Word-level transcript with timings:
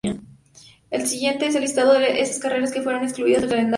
El 0.89 1.05
siguiente 1.05 1.45
es 1.45 1.53
el 1.53 1.61
listado 1.61 1.93
de 1.93 2.21
esas 2.21 2.39
carreras 2.39 2.71
que 2.71 2.81
fueron 2.81 3.03
excluidas 3.03 3.41
del 3.41 3.49
calendario. 3.51 3.69